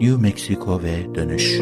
New 0.00 0.22
Mexico 0.22 0.82
ve 0.82 1.14
dönüş. 1.14 1.60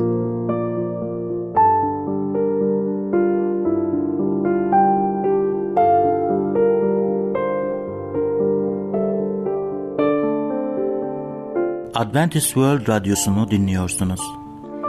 Adventist 11.95 12.47
World 12.47 12.89
Radyosu'nu 12.89 13.51
dinliyorsunuz. 13.51 14.21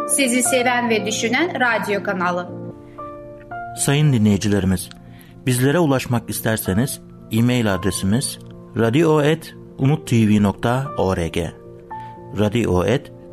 Sizi 0.10 0.44
seven 0.44 0.90
ve 0.90 1.06
düşünen 1.06 1.60
radyo 1.60 2.04
kanalı. 2.04 2.50
Sayın 3.78 4.14
dinleyicilerimiz, 4.14 4.90
bizlere 5.46 5.80
ulaşmak 5.80 6.30
isterseniz 6.30 7.02
e-mail 7.32 7.74
adresimiz 7.74 8.40
radio.umutv.org 8.78 11.38
radio.umutv.org 12.40 13.15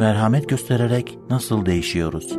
Merhamet 0.00 0.48
göstererek 0.48 1.18
nasıl 1.30 1.66
değişiyoruz? 1.66 2.36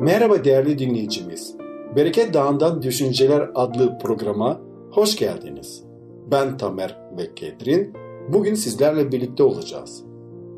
Merhaba 0.00 0.44
değerli 0.44 0.78
dinleyicimiz. 0.78 1.56
Bereket 1.96 2.34
Dağı'ndan 2.34 2.82
Düşünceler 2.82 3.50
adlı 3.54 3.98
programa 3.98 4.60
hoş 4.90 5.16
geldiniz. 5.16 5.84
Ben 6.30 6.56
Tamer 6.56 6.98
ve 7.18 7.34
Kedrin. 7.34 7.92
Bugün 8.32 8.54
sizlerle 8.54 9.12
birlikte 9.12 9.42
olacağız. 9.42 10.04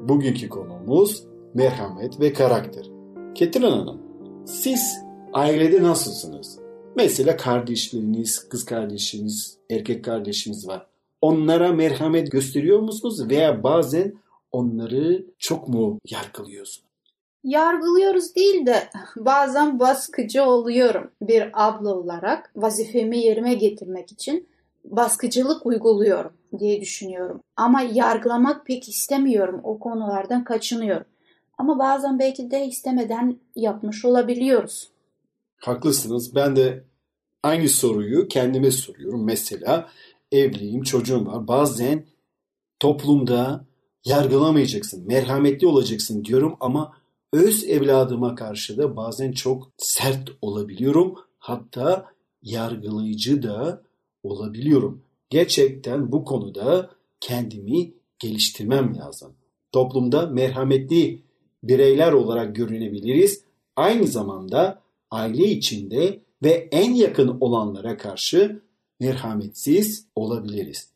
Bugünkü 0.09 0.49
konumuz 0.49 1.25
merhamet 1.55 2.21
ve 2.21 2.33
karakter. 2.33 2.87
Ketrin 3.35 3.63
Hanım, 3.63 4.01
siz 4.47 4.99
ailede 5.33 5.83
nasılsınız? 5.83 6.60
Mesela 6.97 7.37
kardeşleriniz, 7.37 8.49
kız 8.49 8.65
kardeşiniz, 8.65 9.59
erkek 9.71 10.05
kardeşiniz 10.05 10.69
var. 10.69 10.87
Onlara 11.21 11.73
merhamet 11.73 12.33
gösteriyor 12.33 12.81
musunuz 12.81 13.29
veya 13.29 13.63
bazen 13.63 14.15
onları 14.53 15.25
çok 15.39 15.69
mu 15.69 15.99
yargılıyorsunuz? 16.11 16.91
Yargılıyoruz 17.45 18.35
değil 18.35 18.67
de 18.67 18.89
bazen 19.17 19.79
baskıcı 19.79 20.45
oluyorum 20.45 21.11
bir 21.23 21.51
abla 21.53 21.95
olarak 21.95 22.53
vazifemi 22.57 23.19
yerime 23.19 23.55
getirmek 23.55 24.13
için 24.13 24.49
baskıcılık 24.85 25.67
uyguluyorum 25.67 26.33
diye 26.59 26.81
düşünüyorum. 26.81 27.41
Ama 27.57 27.83
yargılamak 27.83 28.67
pek 28.67 28.89
istemiyorum. 28.89 29.61
O 29.65 29.79
konulardan 29.79 30.45
kaçınıyorum. 30.45 31.07
Ama 31.59 31.79
bazen 31.79 32.19
belki 32.19 32.51
de 32.51 32.67
istemeden 32.67 33.37
yapmış 33.57 34.05
olabiliyoruz. 34.05 34.91
Haklısınız. 35.61 36.35
Ben 36.35 36.57
de 36.57 36.85
aynı 37.43 37.69
soruyu 37.69 38.29
kendime 38.29 38.71
soruyorum. 38.71 39.25
Mesela 39.25 39.91
evliyim, 40.33 40.83
çocuğum 40.83 41.27
var. 41.27 41.49
Bazen 41.49 42.07
toplumda 42.81 43.65
yargılamayacaksın, 44.05 45.07
merhametli 45.07 45.67
olacaksın 45.67 46.25
diyorum 46.25 46.57
ama 46.61 46.93
öz 47.33 47.65
evladıma 47.65 48.35
karşı 48.35 48.79
da 48.79 48.97
bazen 48.97 49.33
çok 49.33 49.71
sert 49.77 50.31
olabiliyorum. 50.43 51.15
Hatta 51.39 52.07
yargılayıcı 52.43 53.43
da 53.43 53.83
olabiliyorum. 54.23 55.03
Gerçekten 55.31 56.13
bu 56.13 56.25
konuda 56.25 56.91
kendimi 57.21 57.93
geliştirmem 58.19 58.97
lazım. 58.97 59.33
Toplumda 59.73 60.27
merhametli 60.27 61.23
bireyler 61.63 62.13
olarak 62.13 62.57
görünebiliriz. 62.57 63.45
Aynı 63.77 64.07
zamanda 64.07 64.83
aile 65.11 65.45
içinde 65.45 66.21
ve 66.43 66.69
en 66.73 66.95
yakın 66.95 67.39
olanlara 67.41 67.97
karşı 67.97 68.63
merhametsiz 69.01 70.07
olabiliriz. 70.15 70.91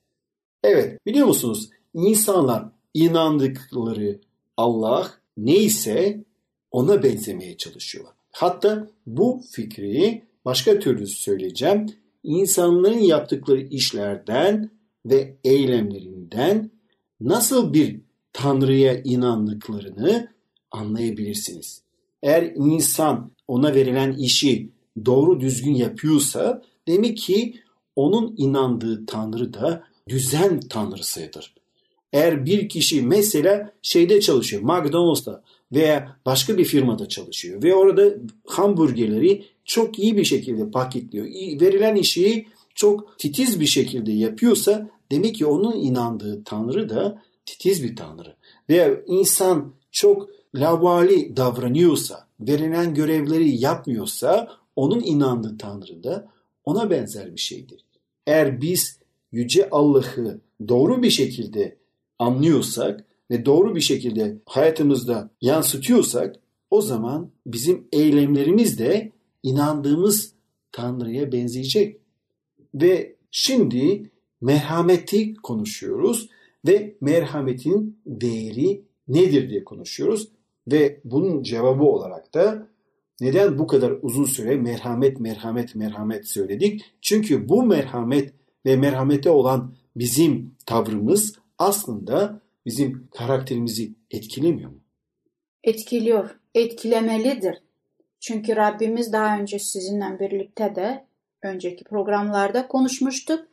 Evet 0.63 1.07
biliyor 1.07 1.27
musunuz 1.27 1.71
insanlar 1.95 2.65
inandıkları 2.95 4.21
Allah 4.57 5.11
neyse 5.37 6.25
ona 6.71 7.03
benzemeye 7.03 7.57
çalışıyorlar. 7.57 8.15
Hatta 8.31 8.89
bu 9.07 9.43
fikri 9.51 10.23
başka 10.45 10.79
türlü 10.79 11.07
söyleyeceğim. 11.07 11.87
İnsanların 12.23 12.99
yaptıkları 12.99 13.61
işlerden 13.61 14.71
ve 15.07 15.37
eylemlerinden 15.45 16.71
nasıl 17.21 17.73
bir 17.73 18.01
Tanrı'ya 18.33 19.03
inandıklarını 19.03 20.29
anlayabilirsiniz. 20.71 21.84
Eğer 22.25 22.53
insan 22.57 23.31
ona 23.49 23.75
verilen 23.75 24.13
işi 24.13 24.69
doğru 25.07 25.41
düzgün 25.41 25.75
yapıyorsa 25.75 26.63
demek 26.89 27.19
ki 27.19 27.55
onun 27.97 28.35
inandığı 28.37 29.07
Tanrı 29.07 29.55
da 29.55 29.85
düzen 30.09 30.61
tanrısıdır. 30.61 31.55
Eğer 32.13 32.47
bir 32.47 32.69
kişi 32.69 33.03
mesela 33.03 33.73
şeyde 33.83 34.21
çalışıyor, 34.21 34.63
McDonald's'ta 34.63 35.43
veya 35.73 36.17
başka 36.27 36.59
bir 36.59 36.65
firmada 36.65 37.09
çalışıyor 37.09 37.63
ve 37.63 37.75
orada 37.75 38.15
hamburgerleri 38.47 39.45
çok 39.65 39.99
iyi 39.99 40.17
bir 40.17 40.25
şekilde 40.25 40.71
paketliyor. 40.71 41.27
Verilen 41.61 41.97
işi 41.97 42.47
çok 42.75 43.19
titiz 43.19 43.61
bir 43.61 43.67
şekilde 43.67 44.13
yapıyorsa 44.13 44.91
demek 45.13 45.35
ki 45.35 45.47
onun 45.47 45.77
inandığı 45.77 46.45
Tanrı 46.45 46.89
da 46.89 47.23
titiz 47.47 47.83
bir 47.83 47.97
Tanrı. 47.97 48.37
Veya 48.69 48.91
insan 49.07 49.73
çok 49.93 50.29
lavali 50.55 51.37
davranıyorsa, 51.37 52.29
verilen 52.41 52.95
görevleri 52.95 53.61
yapmıyorsa 53.61 54.49
onun 54.77 55.01
inandığı 55.01 55.59
Tanrı 55.59 56.05
da 56.05 56.29
ona 56.65 56.91
benzer 56.91 57.33
bir 57.33 57.41
şeydir. 57.41 57.85
Eğer 58.27 58.61
biz 58.61 58.99
Yüce 59.33 59.71
Allah'ı 59.71 60.41
doğru 60.69 61.03
bir 61.03 61.11
şekilde 61.11 61.77
anlıyorsak 62.19 63.05
ve 63.31 63.47
doğru 63.47 63.75
bir 63.75 63.81
şekilde 63.81 64.37
hayatımızda 64.47 65.31
yansıtıyorsak 65.41 66.37
o 66.71 66.83
zaman 66.83 67.31
bizim 67.47 67.89
eylemlerimiz 67.93 68.79
de 68.79 69.13
inandığımız 69.43 70.33
Tanrı'ya 70.73 71.33
benzeyecek. 71.33 72.01
Ve 72.75 73.17
şimdi 73.31 74.11
merhameti 74.41 75.35
konuşuyoruz 75.35 76.29
ve 76.67 76.97
merhametin 77.01 77.99
değeri 78.07 78.83
nedir 79.09 79.51
diye 79.51 79.65
konuşuyoruz. 79.65 80.29
Ve 80.73 81.01
bunun 81.05 81.43
cevabı 81.43 81.85
olarak 81.85 82.35
da 82.35 82.69
neden 83.21 83.59
bu 83.59 83.67
kadar 83.67 83.93
uzun 84.03 84.25
süre 84.25 84.57
merhamet, 84.57 85.21
merhamet, 85.21 85.75
merhamet 85.75 86.29
söyledik? 86.29 86.83
Çünkü 87.01 87.49
bu 87.49 87.63
merhamet 87.63 88.35
ve 88.67 88.77
merhamete 88.77 89.31
olan 89.31 89.75
bizim 89.97 90.57
tavrımız 90.67 91.39
aslında 91.59 92.41
bizim 92.67 93.09
karakterimizi 93.11 93.95
etkilemiyor 94.11 94.71
mu? 94.71 94.81
Etkiliyor, 95.65 96.39
etkilemelidir. 96.55 97.63
Çünkü 98.21 98.57
Rabbimiz 98.57 99.13
daha 99.13 99.39
önce 99.39 99.59
sizinle 99.59 100.21
birlikte 100.21 100.75
de 100.75 101.07
önceki 101.43 101.85
programlarda 101.85 102.69
konuşmuştuk. 102.69 103.47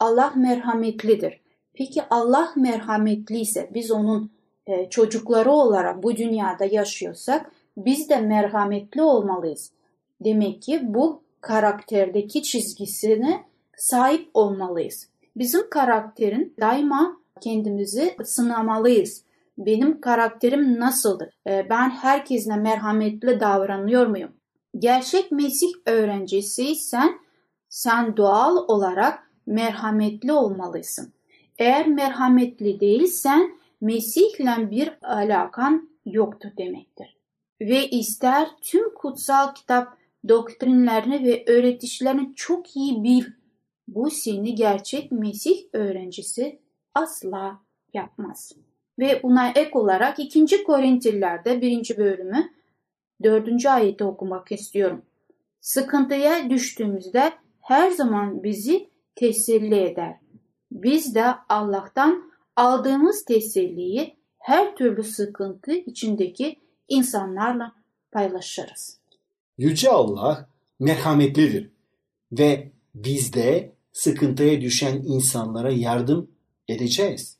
Allah 0.00 0.32
merhametlidir. 0.36 1.40
Peki 1.74 2.02
Allah 2.10 2.52
merhametliyse 2.56 3.70
biz 3.74 3.90
onun 3.90 4.35
e, 4.66 4.90
çocukları 4.90 5.50
olarak 5.50 6.02
bu 6.02 6.16
dünyada 6.16 6.64
yaşıyorsak 6.64 7.50
biz 7.76 8.08
de 8.08 8.20
merhametli 8.20 9.02
olmalıyız. 9.02 9.72
Demek 10.20 10.62
ki 10.62 10.80
bu 10.82 11.22
karakterdeki 11.40 12.42
çizgisine 12.42 13.44
sahip 13.76 14.30
olmalıyız. 14.34 15.08
Bizim 15.36 15.70
karakterin 15.70 16.54
daima 16.60 17.16
kendimizi 17.40 18.16
sınamalıyız. 18.24 19.24
Benim 19.58 20.00
karakterim 20.00 20.80
nasıldır? 20.80 21.28
Ee, 21.46 21.66
ben 21.70 21.90
herkesle 21.90 22.56
merhametli 22.56 23.40
davranıyor 23.40 24.06
muyum? 24.06 24.30
Gerçek 24.78 25.32
Mesih 25.32 25.72
öğrencisiysen 25.86 27.18
sen 27.68 28.16
doğal 28.16 28.56
olarak 28.56 29.30
merhametli 29.46 30.32
olmalısın. 30.32 31.12
Eğer 31.58 31.86
merhametli 31.86 32.80
değilsen 32.80 33.56
Mesih'le 33.80 34.70
bir 34.70 34.98
alakan 35.02 35.90
yoktur 36.04 36.48
demektir. 36.58 37.16
Ve 37.60 37.88
ister 37.88 38.48
tüm 38.62 38.94
kutsal 38.94 39.54
kitap 39.54 39.98
doktrinlerini 40.28 41.24
ve 41.24 41.44
öğretişlerini 41.46 42.34
çok 42.34 42.76
iyi 42.76 43.04
bil. 43.04 43.24
Bu 43.88 44.10
seni 44.10 44.54
gerçek 44.54 45.12
Mesih 45.12 45.64
öğrencisi 45.72 46.60
asla 46.94 47.60
yapmaz. 47.94 48.52
Ve 48.98 49.20
buna 49.22 49.48
ek 49.50 49.70
olarak 49.72 50.18
2. 50.18 50.64
Korintiller'de 50.64 51.60
1. 51.60 51.96
bölümü 51.98 52.50
4. 53.22 53.66
ayeti 53.66 54.04
okumak 54.04 54.52
istiyorum. 54.52 55.02
Sıkıntıya 55.60 56.50
düştüğümüzde 56.50 57.32
her 57.60 57.90
zaman 57.90 58.42
bizi 58.42 58.90
teselli 59.14 59.76
eder. 59.76 60.16
Biz 60.70 61.14
de 61.14 61.24
Allah'tan 61.48 62.30
aldığımız 62.56 63.24
teselliyi 63.24 64.16
her 64.38 64.76
türlü 64.76 65.04
sıkıntı 65.04 65.72
içindeki 65.72 66.56
insanlarla 66.88 67.72
paylaşırız. 68.12 68.98
Yüce 69.58 69.90
Allah 69.90 70.48
merhametlidir 70.80 71.70
ve 72.32 72.72
biz 72.94 73.32
de 73.32 73.72
sıkıntıya 73.92 74.60
düşen 74.60 75.02
insanlara 75.06 75.70
yardım 75.70 76.30
edeceğiz. 76.68 77.36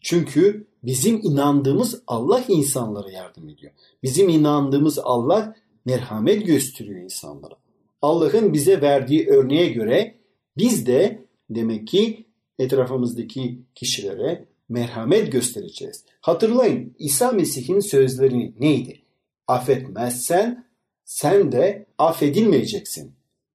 Çünkü 0.00 0.66
bizim 0.82 1.20
inandığımız 1.22 2.02
Allah 2.06 2.44
insanlara 2.48 3.10
yardım 3.10 3.48
ediyor. 3.48 3.72
Bizim 4.02 4.28
inandığımız 4.28 4.98
Allah 4.98 5.56
merhamet 5.84 6.46
gösteriyor 6.46 7.00
insanlara. 7.00 7.54
Allah'ın 8.02 8.52
bize 8.52 8.80
verdiği 8.80 9.28
örneğe 9.28 9.68
göre 9.68 10.14
biz 10.56 10.86
de 10.86 11.24
demek 11.50 11.88
ki 11.88 12.26
etrafımızdaki 12.58 13.58
kişilere 13.74 14.44
merhamet 14.68 15.32
göstereceğiz. 15.32 16.04
Hatırlayın 16.20 16.94
İsa 16.98 17.32
Mesih'in 17.32 17.80
sözleri 17.80 18.54
neydi? 18.60 19.00
Affetmezsen 19.48 20.66
sen 21.04 21.52
de 21.52 21.86
affedilmeyeceksin. 21.98 23.12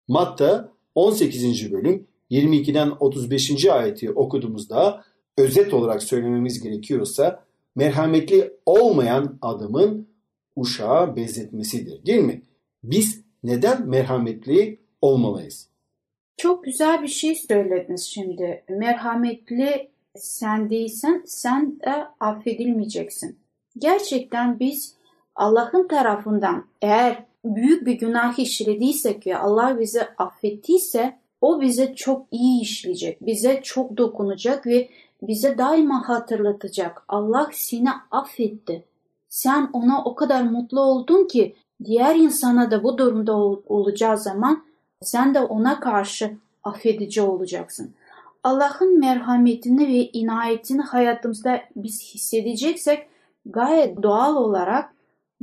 Matta 0.07 0.73
18. 0.95 1.71
bölüm 1.71 2.07
22'den 2.31 2.93
35. 2.99 3.65
ayeti 3.65 4.11
okuduğumuzda 4.11 5.03
özet 5.37 5.73
olarak 5.73 6.03
söylememiz 6.03 6.63
gerekiyorsa 6.63 7.43
merhametli 7.75 8.53
olmayan 8.65 9.37
adamın 9.41 10.07
uşağa 10.55 11.15
benzetmesidir 11.15 12.05
değil 12.05 12.23
mi? 12.23 12.41
Biz 12.83 13.21
neden 13.43 13.87
merhametli 13.87 14.79
olmalıyız? 15.01 15.68
Çok 16.39 16.63
güzel 16.63 17.03
bir 17.03 17.07
şey 17.07 17.35
söylediniz 17.35 18.03
şimdi. 18.03 18.63
Merhametli 18.69 19.89
sen 20.15 20.69
değilsen 20.69 21.23
sen 21.25 21.79
de 21.79 22.07
affedilmeyeceksin. 22.19 23.39
Gerçekten 23.77 24.59
biz 24.59 24.95
Allah'ın 25.35 25.87
tarafından 25.87 26.65
eğer 26.81 27.25
büyük 27.45 27.85
bir 27.85 27.93
günah 27.93 28.39
işlediysek 28.39 29.27
ve 29.27 29.37
Allah 29.37 29.79
bizi 29.79 30.01
affettiyse 30.17 31.19
o 31.41 31.61
bize 31.61 31.95
çok 31.95 32.25
iyi 32.31 32.61
işleyecek, 32.61 33.25
bize 33.25 33.61
çok 33.63 33.97
dokunacak 33.97 34.67
ve 34.67 34.89
bize 35.21 35.57
daima 35.57 36.09
hatırlatacak. 36.09 37.03
Allah 37.07 37.49
seni 37.53 37.89
affetti. 38.11 38.83
Sen 39.29 39.69
ona 39.73 40.03
o 40.03 40.15
kadar 40.15 40.43
mutlu 40.43 40.81
oldun 40.81 41.27
ki 41.27 41.55
diğer 41.83 42.15
insana 42.15 42.71
da 42.71 42.83
bu 42.83 42.97
durumda 42.97 43.33
ol- 43.37 43.61
olacağı 43.65 44.17
zaman 44.17 44.68
sen 45.01 45.33
de 45.33 45.39
ona 45.39 45.79
karşı 45.79 46.31
affedici 46.63 47.21
olacaksın. 47.21 47.93
Allah'ın 48.43 48.99
merhametini 48.99 49.87
ve 49.87 50.09
inayetini 50.13 50.81
hayatımızda 50.81 51.61
biz 51.75 52.01
hissedeceksek 52.13 53.07
gayet 53.45 54.03
doğal 54.03 54.35
olarak 54.35 54.93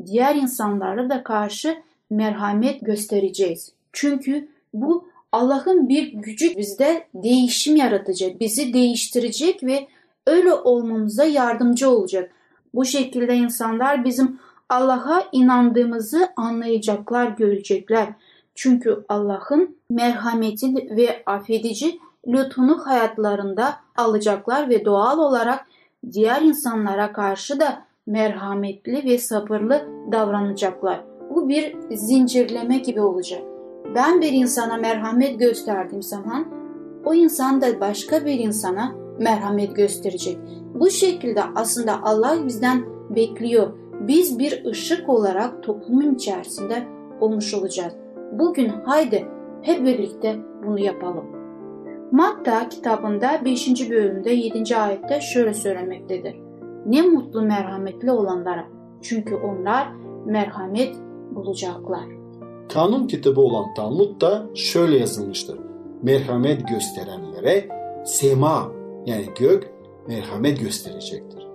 diğer 0.06 0.34
insanlara 0.34 1.10
da 1.10 1.22
karşı 1.22 1.76
merhamet 2.10 2.80
göstereceğiz. 2.80 3.72
Çünkü 3.92 4.48
bu 4.74 5.08
Allah'ın 5.32 5.88
bir 5.88 6.12
gücü 6.12 6.56
bizde 6.56 7.06
değişim 7.14 7.76
yaratacak, 7.76 8.40
bizi 8.40 8.72
değiştirecek 8.72 9.64
ve 9.64 9.88
öyle 10.26 10.52
olmamıza 10.52 11.24
yardımcı 11.24 11.90
olacak. 11.90 12.30
Bu 12.74 12.84
şekilde 12.84 13.34
insanlar 13.34 14.04
bizim 14.04 14.38
Allah'a 14.68 15.28
inandığımızı 15.32 16.28
anlayacaklar, 16.36 17.28
görecekler. 17.28 18.08
Çünkü 18.56 19.04
Allah'ın 19.08 19.76
merhametini 19.90 20.96
ve 20.96 21.22
affedici 21.26 21.98
lütfunu 22.26 22.86
hayatlarında 22.86 23.74
alacaklar 23.96 24.68
ve 24.68 24.84
doğal 24.84 25.18
olarak 25.18 25.66
diğer 26.12 26.42
insanlara 26.42 27.12
karşı 27.12 27.60
da 27.60 27.82
merhametli 28.06 29.04
ve 29.04 29.18
sabırlı 29.18 29.88
davranacaklar. 30.12 31.04
Bu 31.30 31.48
bir 31.48 31.76
zincirleme 31.90 32.78
gibi 32.78 33.00
olacak. 33.00 33.42
Ben 33.94 34.20
bir 34.20 34.32
insana 34.32 34.76
merhamet 34.76 35.38
gösterdiğim 35.38 36.02
zaman 36.02 36.46
o 37.04 37.14
insan 37.14 37.60
da 37.60 37.80
başka 37.80 38.24
bir 38.24 38.38
insana 38.38 38.94
merhamet 39.18 39.76
gösterecek. 39.76 40.38
Bu 40.74 40.90
şekilde 40.90 41.42
aslında 41.54 42.02
Allah 42.02 42.46
bizden 42.46 42.84
bekliyor. 43.10 43.72
Biz 44.00 44.38
bir 44.38 44.64
ışık 44.64 45.08
olarak 45.08 45.62
toplumun 45.62 46.14
içerisinde 46.14 46.86
olmuş 47.20 47.54
olacağız. 47.54 47.92
Bugün 48.32 48.68
haydi 48.68 49.28
hep 49.62 49.84
birlikte 49.86 50.36
bunu 50.66 50.78
yapalım. 50.78 51.24
Matta 52.12 52.68
kitabında 52.68 53.40
5. 53.44 53.90
bölümde 53.90 54.30
7. 54.30 54.76
ayette 54.76 55.20
şöyle 55.20 55.54
söylemektedir. 55.54 56.36
Ne 56.86 57.02
mutlu 57.02 57.42
merhametli 57.42 58.12
olanlara 58.12 58.64
çünkü 59.02 59.34
onlar 59.34 59.88
merhamet 60.26 60.96
bulacaklar. 61.30 62.04
Kanun 62.72 63.06
kitabı 63.06 63.40
olan 63.40 63.74
Talmud 63.74 64.20
da 64.20 64.46
şöyle 64.54 64.98
yazılmıştır. 64.98 65.58
Merhamet 66.02 66.68
gösterenlere 66.68 67.68
sema 68.04 68.72
yani 69.06 69.26
gök 69.38 69.70
merhamet 70.08 70.60
gösterecektir. 70.60 71.46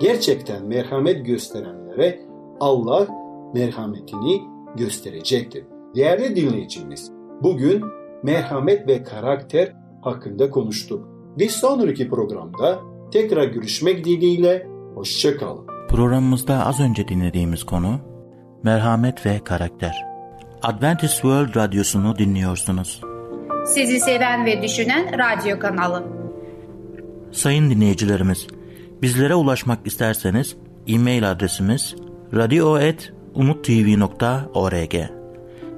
Gerçekten 0.00 0.66
merhamet 0.66 1.26
gösterenlere 1.26 2.20
Allah 2.60 3.06
merhametini 3.54 4.42
gösterecektir. 4.76 5.64
Değerli 5.94 6.36
dinleyicimiz, 6.36 7.10
bugün 7.42 7.84
merhamet 8.22 8.88
ve 8.88 9.02
karakter 9.02 9.72
hakkında 10.02 10.50
konuştuk. 10.50 11.08
Bir 11.38 11.48
sonraki 11.48 12.08
programda 12.08 12.78
tekrar 13.12 13.44
görüşmek 13.44 14.04
dileğiyle 14.04 14.66
hoşçakalın. 14.94 15.66
Programımızda 15.88 16.66
az 16.66 16.80
önce 16.80 17.08
dinlediğimiz 17.08 17.64
konu 17.64 18.00
merhamet 18.62 19.26
ve 19.26 19.40
karakter. 19.44 20.04
Adventist 20.62 21.14
World 21.14 21.56
Radyosu'nu 21.56 22.18
dinliyorsunuz. 22.18 23.00
Sizi 23.66 24.00
seven 24.00 24.46
ve 24.46 24.62
düşünen 24.62 25.18
radyo 25.18 25.58
kanalı. 25.58 26.04
Sayın 27.32 27.70
dinleyicilerimiz, 27.70 28.46
bizlere 29.02 29.34
ulaşmak 29.34 29.86
isterseniz 29.86 30.56
e-mail 30.86 31.30
adresimiz 31.30 31.96
radio.umutv.org 32.34 35.17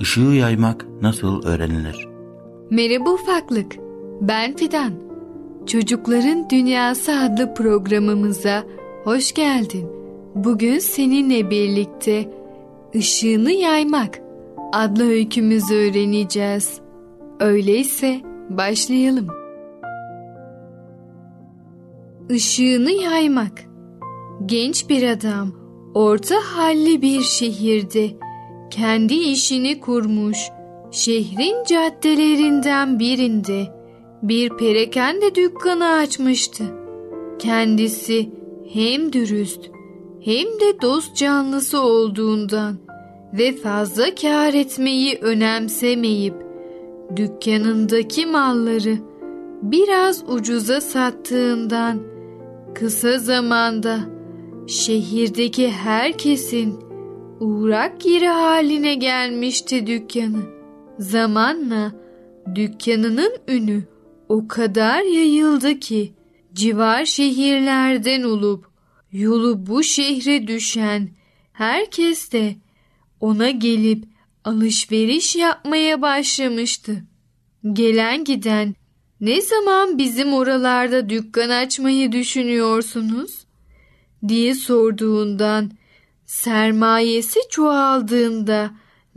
Işığı 0.00 0.20
yaymak 0.20 0.86
nasıl 1.02 1.42
öğrenilir? 1.42 2.08
Merhaba 2.70 3.10
ufaklık. 3.10 3.76
Ben 4.20 4.56
Fidan. 4.56 4.92
Çocukların 5.66 6.50
Dünyası 6.50 7.12
adlı 7.12 7.54
programımıza 7.54 8.64
hoş 9.04 9.32
geldin. 9.32 9.88
Bugün 10.34 10.78
seninle 10.78 11.50
birlikte 11.50 12.30
ışığını 12.96 13.52
yaymak 13.52 14.18
adlı 14.72 15.08
öykümüzü 15.08 15.74
öğreneceğiz. 15.74 16.80
Öyleyse 17.40 18.20
başlayalım. 18.50 19.28
Işığını 22.30 22.90
yaymak. 22.90 23.64
Genç 24.46 24.88
bir 24.88 25.08
adam 25.08 25.52
orta 25.94 26.34
halli 26.34 27.02
bir 27.02 27.20
şehirde 27.20 28.29
kendi 28.70 29.14
işini 29.14 29.80
kurmuş. 29.80 30.38
Şehrin 30.90 31.64
caddelerinden 31.64 32.98
birinde 32.98 33.66
bir 34.22 34.48
perakende 34.48 35.34
dükkanı 35.34 35.88
açmıştı. 35.88 36.64
Kendisi 37.38 38.30
hem 38.72 39.12
dürüst 39.12 39.70
hem 40.20 40.46
de 40.46 40.80
dost 40.82 41.16
canlısı 41.16 41.80
olduğundan 41.80 42.76
ve 43.32 43.56
fazla 43.56 44.14
kar 44.14 44.54
etmeyi 44.54 45.18
önemsemeyip 45.20 46.34
dükkanındaki 47.16 48.26
malları 48.26 48.98
biraz 49.62 50.24
ucuza 50.30 50.80
sattığından 50.80 51.98
kısa 52.74 53.18
zamanda 53.18 53.98
şehirdeki 54.66 55.70
herkesin 55.70 56.89
uğrak 57.40 58.06
yeri 58.06 58.28
haline 58.28 58.94
gelmişti 58.94 59.86
dükkanı. 59.86 60.42
Zamanla 60.98 61.92
dükkanının 62.54 63.32
ünü 63.48 63.82
o 64.28 64.48
kadar 64.48 65.02
yayıldı 65.02 65.80
ki 65.80 66.12
civar 66.52 67.04
şehirlerden 67.04 68.22
olup 68.22 68.66
yolu 69.12 69.66
bu 69.66 69.82
şehre 69.82 70.46
düşen 70.46 71.08
herkes 71.52 72.32
de 72.32 72.56
ona 73.20 73.50
gelip 73.50 74.04
alışveriş 74.44 75.36
yapmaya 75.36 76.02
başlamıştı. 76.02 77.04
Gelen 77.72 78.24
giden 78.24 78.74
ne 79.20 79.40
zaman 79.40 79.98
bizim 79.98 80.32
oralarda 80.32 81.08
dükkan 81.08 81.50
açmayı 81.50 82.12
düşünüyorsunuz? 82.12 83.46
diye 84.28 84.54
sorduğundan 84.54 85.70
sermayesi 86.30 87.40
çoğaldığında 87.50 88.70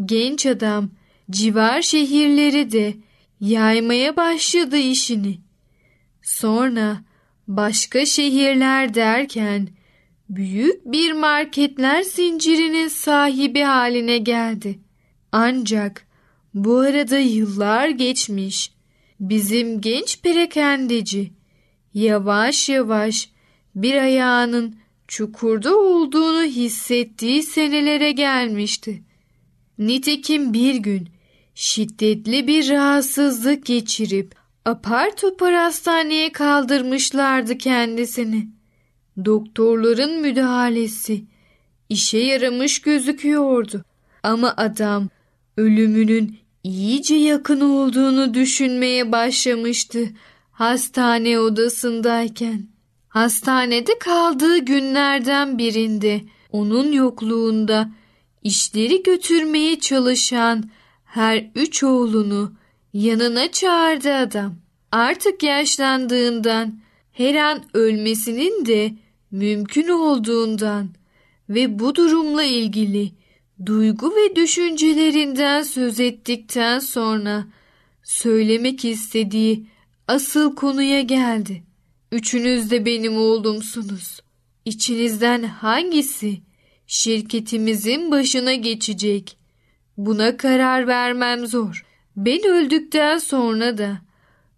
genç 0.06 0.46
adam 0.46 0.90
civar 1.32 1.82
şehirleri 1.82 2.72
de 2.72 2.94
yaymaya 3.40 4.18
başladı 4.18 4.78
işini. 4.78 5.40
Sonra 6.22 7.04
başka 7.48 8.06
şehirler 8.06 8.94
derken 8.94 9.68
büyük 10.30 10.86
bir 10.86 11.14
marketler 11.14 12.02
zincirinin 12.02 12.88
sahibi 12.88 13.62
haline 13.62 14.18
geldi. 14.18 14.80
Ancak 15.32 16.08
bu 16.54 16.80
arada 16.80 17.18
yıllar 17.20 17.90
geçmiş. 17.90 18.72
Bizim 19.20 19.82
genç 19.82 20.22
perakendeci 20.22 21.34
yavaş 21.94 22.70
yavaş 22.70 23.30
bir 23.76 23.96
ayağının 23.96 24.83
çukurda 25.14 25.78
olduğunu 25.78 26.44
hissettiği 26.44 27.44
senelere 27.44 28.12
gelmişti. 28.12 29.04
Nitekim 29.78 30.54
bir 30.54 30.76
gün 30.76 31.10
şiddetli 31.56 32.48
bir 32.48 32.70
rahatsızlık 32.70 33.66
geçirip 33.66 34.36
apar 34.66 35.16
topar 35.16 35.54
hastaneye 35.54 36.32
kaldırmışlardı 36.32 37.58
kendisini. 37.58 38.48
Doktorların 39.26 40.22
müdahalesi 40.22 41.24
işe 41.90 42.18
yaramış 42.18 42.82
gözüküyordu. 42.82 43.86
Ama 44.24 44.54
adam 44.58 45.10
ölümünün 45.58 46.38
iyice 46.64 47.16
yakın 47.16 47.62
olduğunu 47.62 48.34
düşünmeye 48.34 49.12
başlamıştı 49.12 50.10
hastane 50.52 51.40
odasındayken. 51.40 52.73
Hastanede 53.14 54.00
kaldığı 54.00 54.58
günlerden 54.58 55.58
birinde 55.58 56.22
onun 56.52 56.92
yokluğunda 56.92 57.92
işleri 58.44 59.04
götürmeye 59.04 59.80
çalışan 59.80 60.70
her 61.06 61.50
üç 61.56 61.84
oğlunu 61.84 62.54
yanına 62.94 63.52
çağırdı 63.52 64.14
adam. 64.14 64.56
Artık 64.92 65.44
yaşlandığından 65.44 66.80
her 67.12 67.36
an 67.36 67.64
ölmesinin 67.74 68.66
de 68.66 68.94
mümkün 69.32 69.88
olduğundan 69.88 70.90
ve 71.50 71.80
bu 71.80 71.96
durumla 71.96 72.44
ilgili 72.44 73.12
duygu 73.66 74.16
ve 74.16 74.36
düşüncelerinden 74.36 75.64
söz 75.64 76.00
ettikten 76.00 76.80
sonra 76.80 77.46
söylemek 78.04 78.86
istediği 78.86 79.68
asıl 80.08 80.56
konuya 80.56 81.02
geldi. 81.02 81.73
Üçünüz 82.14 82.72
de 82.72 82.86
benim 82.86 83.18
oğlumsunuz. 83.18 84.20
İçinizden 84.66 85.44
hangisi 85.44 86.42
şirketimizin 86.88 88.12
başına 88.12 88.54
geçecek? 88.54 89.38
Buna 89.98 90.38
karar 90.38 90.88
vermem 90.88 91.48
zor. 91.48 91.86
Ben 92.16 92.48
öldükten 92.48 93.18
sonra 93.18 93.78
da 93.78 94.02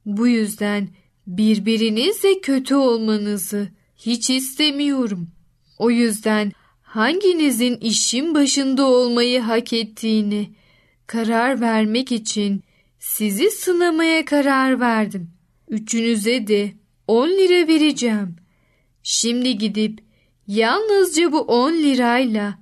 bu 0.05 0.27
yüzden 0.27 0.89
birbirinizle 1.27 2.41
kötü 2.41 2.75
olmanızı 2.75 3.67
hiç 3.97 4.29
istemiyorum. 4.29 5.27
O 5.77 5.91
yüzden 5.91 6.51
hanginizin 6.81 7.77
işin 7.77 8.35
başında 8.35 8.85
olmayı 8.85 9.39
hak 9.39 9.73
ettiğini 9.73 10.49
karar 11.07 11.61
vermek 11.61 12.11
için 12.11 12.63
sizi 12.99 13.51
sınamaya 13.51 14.25
karar 14.25 14.79
verdim. 14.79 15.29
Üçünüze 15.69 16.47
de 16.47 16.84
10 17.07 17.29
lira 17.29 17.67
vereceğim. 17.67 18.35
Şimdi 19.03 19.57
gidip 19.57 19.99
yalnızca 20.47 21.31
bu 21.31 21.39
10 21.39 21.73
lirayla 21.73 22.59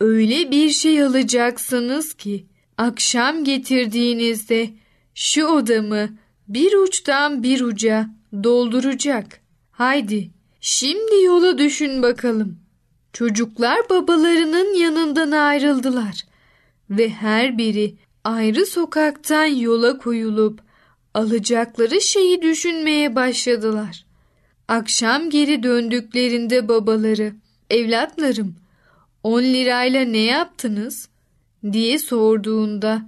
öyle 0.00 0.50
bir 0.50 0.70
şey 0.70 1.02
alacaksınız 1.02 2.14
ki 2.14 2.46
akşam 2.78 3.44
getirdiğinizde 3.44 4.70
şu 5.14 5.46
odamı 5.46 6.08
bir 6.48 6.72
uçtan 6.72 7.42
bir 7.42 7.60
uca 7.60 8.10
dolduracak. 8.44 9.40
Haydi 9.70 10.30
şimdi 10.60 11.22
yola 11.24 11.58
düşün 11.58 12.02
bakalım. 12.02 12.58
Çocuklar 13.12 13.90
babalarının 13.90 14.74
yanından 14.74 15.30
ayrıldılar 15.30 16.22
ve 16.90 17.08
her 17.08 17.58
biri 17.58 17.94
ayrı 18.24 18.66
sokaktan 18.66 19.44
yola 19.44 19.98
koyulup 19.98 20.60
alacakları 21.14 22.00
şeyi 22.00 22.42
düşünmeye 22.42 23.14
başladılar. 23.14 24.04
Akşam 24.68 25.30
geri 25.30 25.62
döndüklerinde 25.62 26.68
babaları, 26.68 27.32
evlatlarım, 27.70 28.56
on 29.22 29.42
lirayla 29.42 30.04
ne 30.04 30.18
yaptınız? 30.18 31.08
diye 31.72 31.98
sorduğunda 31.98 33.02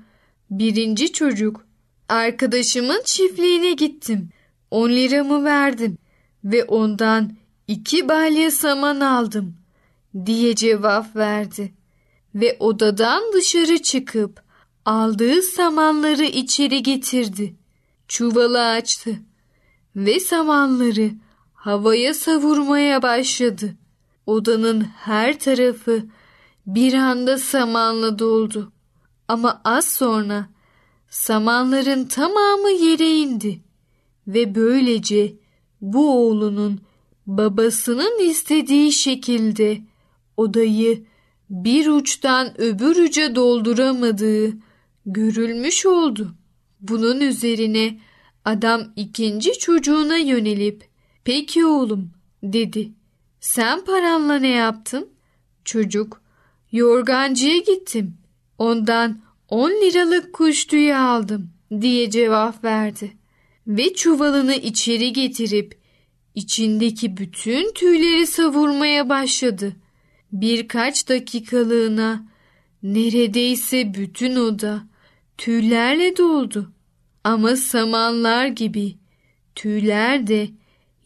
birinci 0.51 1.13
çocuk, 1.13 1.67
arkadaşımın 2.09 3.03
çiftliğine 3.05 3.73
gittim, 3.73 4.29
on 4.71 4.91
liramı 4.91 5.45
verdim 5.45 5.99
ve 6.45 6.65
ondan 6.65 7.33
iki 7.69 8.09
balya 8.09 8.51
saman 8.51 9.01
aldım 9.01 9.55
diye 10.27 10.55
cevap 10.55 11.17
verdi 11.17 11.73
ve 12.35 12.57
odadan 12.59 13.23
dışarı 13.33 13.83
çıkıp 13.83 14.43
aldığı 14.85 15.43
samanları 15.43 16.25
içeri 16.25 16.83
getirdi 16.83 17.55
çuvalı 18.15 18.67
açtı 18.67 19.17
ve 19.97 20.21
samanları 20.21 21.11
havaya 21.55 22.15
savurmaya 22.15 23.03
başladı. 23.03 23.75
Odanın 24.27 24.81
her 24.81 25.39
tarafı 25.39 26.05
bir 26.67 26.95
anda 26.95 27.39
samanla 27.39 28.19
doldu. 28.19 28.73
Ama 29.29 29.61
az 29.65 29.89
sonra 29.89 30.49
samanların 31.09 32.05
tamamı 32.05 32.71
yere 32.71 33.19
indi 33.19 33.61
ve 34.27 34.55
böylece 34.55 35.33
bu 35.81 36.27
oğlunun 36.27 36.81
babasının 37.27 38.31
istediği 38.31 38.93
şekilde 38.93 39.81
odayı 40.37 41.05
bir 41.51 41.87
uçtan 41.87 42.61
öbür 42.61 42.97
uca 42.97 43.35
dolduramadığı 43.35 44.53
görülmüş 45.07 45.87
oldu. 45.87 46.35
Bunun 46.89 47.21
üzerine 47.21 47.99
adam 48.45 48.93
ikinci 48.97 49.59
çocuğuna 49.59 50.17
yönelip 50.17 50.89
peki 51.25 51.67
oğlum 51.67 52.11
dedi. 52.43 52.93
Sen 53.41 53.85
paranla 53.85 54.35
ne 54.35 54.49
yaptın? 54.49 55.09
Çocuk 55.65 56.21
yorgancıya 56.73 57.59
gittim. 57.59 58.17
Ondan 58.59 59.21
on 59.49 59.71
liralık 59.71 60.33
kuş 60.33 60.65
tüyü 60.65 60.95
aldım 60.95 61.51
diye 61.81 62.11
cevap 62.11 62.65
verdi. 62.65 63.13
Ve 63.67 63.95
çuvalını 63.95 64.55
içeri 64.55 65.13
getirip 65.13 65.79
içindeki 66.35 67.17
bütün 67.17 67.73
tüyleri 67.73 68.27
savurmaya 68.27 69.09
başladı. 69.09 69.73
Birkaç 70.33 71.09
dakikalığına 71.09 72.29
neredeyse 72.83 73.95
bütün 73.95 74.37
oda 74.37 74.83
tüylerle 75.39 76.17
doldu. 76.17 76.74
Ama 77.25 77.57
samanlar 77.57 78.47
gibi 78.47 78.97
tüyler 79.55 80.27
de 80.27 80.49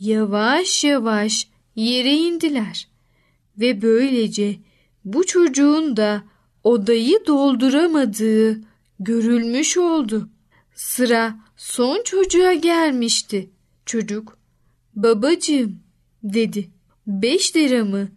yavaş 0.00 0.84
yavaş 0.84 1.48
yere 1.76 2.12
indiler 2.12 2.88
ve 3.58 3.82
böylece 3.82 4.56
bu 5.04 5.26
çocuğun 5.26 5.96
da 5.96 6.22
odayı 6.64 7.26
dolduramadığı 7.26 8.60
görülmüş 9.00 9.76
oldu. 9.76 10.28
Sıra 10.75 11.37
son 11.56 12.02
çocuğa 12.02 12.54
gelmişti. 12.54 13.50
Çocuk, 13.87 14.38
babacığım 14.94 15.80
dedi. 16.22 16.70
Beş 17.06 17.56
liramı 17.56 18.08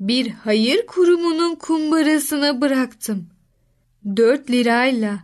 bir 0.00 0.30
hayır 0.30 0.86
kurumunun 0.86 1.54
kumbarasına 1.54 2.60
bıraktım. 2.60 3.26
Dört 4.16 4.50
lirayla 4.50 5.18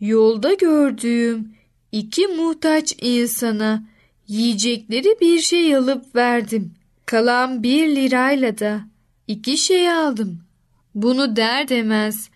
yolda 0.00 0.54
gördüğüm 0.54 1.59
iki 1.92 2.26
muhtaç 2.26 2.94
insana 3.00 3.84
yiyecekleri 4.26 5.16
bir 5.20 5.38
şey 5.38 5.76
alıp 5.76 6.16
verdim. 6.16 6.74
Kalan 7.06 7.62
bir 7.62 7.96
lirayla 7.96 8.58
da 8.58 8.80
iki 9.26 9.58
şey 9.58 9.90
aldım. 9.90 10.40
Bunu 10.94 11.36
der 11.36 11.68
demez 11.68 12.30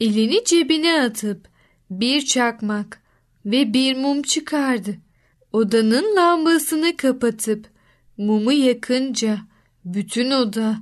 elini 0.00 0.44
cebine 0.44 1.00
atıp 1.00 1.48
bir 1.90 2.24
çakmak 2.24 3.02
ve 3.46 3.74
bir 3.74 3.96
mum 3.96 4.22
çıkardı. 4.22 4.96
Odanın 5.52 6.16
lambasını 6.16 6.96
kapatıp 6.96 7.66
mumu 8.18 8.52
yakınca 8.52 9.38
bütün 9.84 10.30
oda 10.30 10.78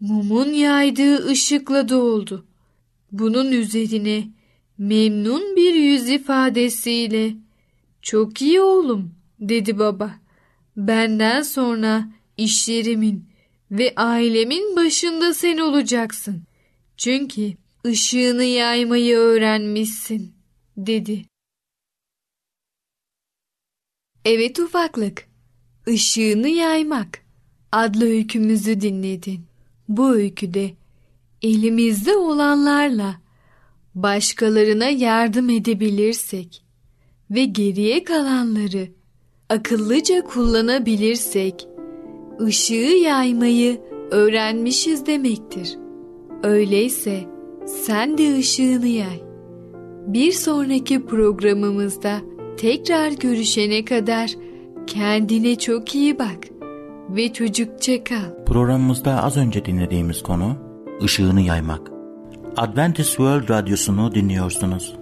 mumun 0.00 0.48
yaydığı 0.48 1.26
ışıkla 1.26 1.88
doldu. 1.88 2.46
Bunun 3.12 3.52
üzerine 3.52 4.28
memnun 4.78 5.56
bir 5.56 5.74
yüz 5.74 6.08
ifadesiyle 6.08 7.34
"Çok 8.02 8.42
iyi 8.42 8.60
oğlum." 8.60 9.14
dedi 9.40 9.78
baba. 9.78 10.14
"Benden 10.76 11.42
sonra 11.42 12.08
işlerimin 12.36 13.24
ve 13.70 13.92
ailemin 13.96 14.76
başında 14.76 15.34
sen 15.34 15.58
olacaksın. 15.58 16.42
Çünkü 16.96 17.52
ışığını 17.86 18.44
yaymayı 18.44 19.16
öğrenmişsin." 19.16 20.32
dedi. 20.76 21.24
Evet 24.24 24.58
ufaklık, 24.58 25.28
ışığını 25.88 26.48
yaymak 26.48 27.22
adlı 27.72 28.04
öykümüzü 28.04 28.80
dinledin. 28.80 29.44
Bu 29.88 30.14
öyküde 30.14 30.70
elimizde 31.42 32.16
olanlarla 32.16 33.20
başkalarına 33.94 34.88
yardım 34.88 35.50
edebilirsek 35.50 36.61
ve 37.32 37.44
geriye 37.44 38.04
kalanları 38.04 38.88
akıllıca 39.48 40.24
kullanabilirsek 40.24 41.68
ışığı 42.40 42.96
yaymayı 43.04 43.80
öğrenmişiz 44.10 45.06
demektir. 45.06 45.78
Öyleyse 46.42 47.24
sen 47.66 48.18
de 48.18 48.38
ışığını 48.38 48.86
yay. 48.86 49.22
Bir 50.06 50.32
sonraki 50.32 51.06
programımızda 51.06 52.20
tekrar 52.56 53.12
görüşene 53.12 53.84
kadar 53.84 54.30
kendine 54.86 55.58
çok 55.58 55.94
iyi 55.94 56.18
bak 56.18 56.38
ve 57.08 57.32
çocukça 57.32 58.04
kal. 58.04 58.44
Programımızda 58.46 59.22
az 59.22 59.36
önce 59.36 59.64
dinlediğimiz 59.64 60.22
konu 60.22 60.56
ışığını 61.02 61.40
yaymak. 61.40 61.90
Adventist 62.56 63.08
World 63.08 63.48
Radyosu'nu 63.48 64.14
dinliyorsunuz. 64.14 65.01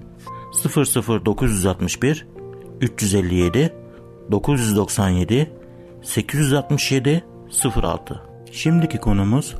00961 0.51 2.27
357 2.81 3.73
997 4.31 5.51
867 6.03 7.23
06 7.75 8.21
Şimdiki 8.51 8.97
konumuz 8.97 9.55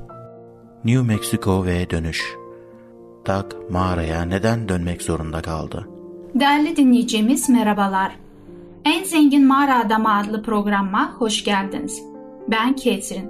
New 0.86 1.02
Mexico 1.04 1.66
ve 1.66 1.90
dönüş. 1.90 2.36
Doug 3.28 3.46
mağaraya 3.72 4.22
neden 4.26 4.70
dönmek 4.70 5.02
zorunda 5.02 5.42
kaldı? 5.42 5.88
Değerli 6.36 6.76
dinleyicimiz 6.76 7.50
merhabalar. 7.50 8.16
En 8.86 9.04
Zengin 9.04 9.48
Mağara 9.48 9.86
Adamı 9.86 10.18
adlı 10.18 10.44
programa 10.44 11.14
hoş 11.18 11.44
geldiniz. 11.44 12.02
Ben 12.48 12.76
Ketrin. 12.76 13.30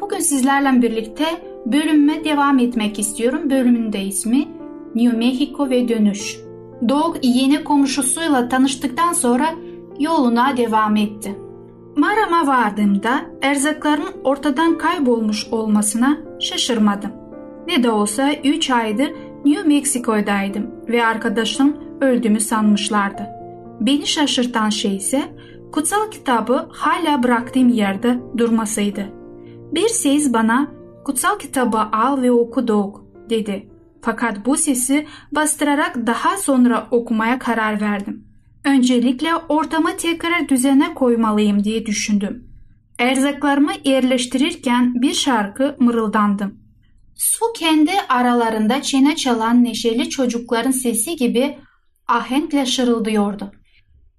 Bugün 0.00 0.18
sizlerle 0.18 0.82
birlikte 0.82 1.24
bölümme 1.66 2.24
devam 2.24 2.58
etmek 2.58 2.98
istiyorum. 2.98 3.50
Bölümün 3.50 3.92
de 3.92 4.04
ismi 4.04 4.48
New 4.94 5.16
Mexico 5.16 5.70
ve 5.70 5.88
Dönüş. 5.88 6.49
Dog 6.88 7.16
yeni 7.22 7.64
komşusuyla 7.64 8.48
tanıştıktan 8.48 9.12
sonra 9.12 9.54
yoluna 9.98 10.56
devam 10.56 10.96
etti. 10.96 11.38
Mağarama 11.96 12.46
vardığımda 12.46 13.20
erzakların 13.42 14.14
ortadan 14.24 14.78
kaybolmuş 14.78 15.46
olmasına 15.50 16.18
şaşırmadım. 16.40 17.10
Ne 17.66 17.82
de 17.82 17.90
olsa 17.90 18.32
3 18.44 18.70
aydır 18.70 19.10
New 19.44 19.68
Mexico'daydım 19.68 20.66
ve 20.88 21.06
arkadaşım 21.06 21.76
öldüğümü 22.00 22.40
sanmışlardı. 22.40 23.26
Beni 23.80 24.06
şaşırtan 24.06 24.68
şey 24.68 24.96
ise 24.96 25.22
kutsal 25.72 26.10
kitabı 26.10 26.68
hala 26.72 27.22
bıraktığım 27.22 27.68
yerde 27.68 28.20
durmasıydı. 28.38 29.06
Bir 29.72 29.88
ses 29.88 30.32
bana 30.32 30.68
kutsal 31.04 31.38
kitabı 31.38 31.78
al 31.78 32.22
ve 32.22 32.32
oku 32.32 32.68
Doğuk 32.68 33.04
dedi. 33.30 33.69
Fakat 34.02 34.46
bu 34.46 34.56
sesi 34.56 35.06
bastırarak 35.32 36.06
daha 36.06 36.36
sonra 36.36 36.88
okumaya 36.90 37.38
karar 37.38 37.80
verdim. 37.80 38.24
Öncelikle 38.64 39.34
ortamı 39.34 39.96
tekrar 39.96 40.48
düzene 40.48 40.94
koymalıyım 40.94 41.64
diye 41.64 41.86
düşündüm. 41.86 42.50
Erzaklarımı 42.98 43.72
yerleştirirken 43.84 45.02
bir 45.02 45.14
şarkı 45.14 45.76
mırıldandım. 45.80 46.60
Su 47.16 47.44
kendi 47.56 47.92
aralarında 48.08 48.82
çene 48.82 49.16
çalan 49.16 49.64
neşeli 49.64 50.10
çocukların 50.10 50.70
sesi 50.70 51.16
gibi 51.16 51.58
ahenkle 52.08 52.66
şırıldıyordu. 52.66 53.52